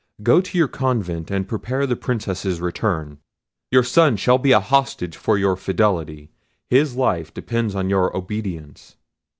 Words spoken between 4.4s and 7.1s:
a hostage for your fidelity: his